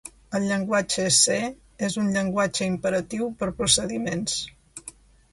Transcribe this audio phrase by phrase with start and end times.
[0.37, 1.35] El llenguatge C
[1.87, 4.39] és un llenguatge imperatiu per procediments.